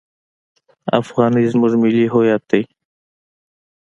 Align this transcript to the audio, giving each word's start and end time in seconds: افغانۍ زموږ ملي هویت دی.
افغانۍ 0.99 1.45
زموږ 1.53 1.73
ملي 1.83 2.05
هویت 2.13 2.43
دی. 2.51 2.61